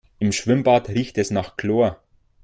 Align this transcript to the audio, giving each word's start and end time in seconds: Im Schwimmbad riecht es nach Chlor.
Im 0.17 0.31
Schwimmbad 0.31 0.89
riecht 0.89 1.19
es 1.19 1.29
nach 1.29 1.57
Chlor. 1.57 2.01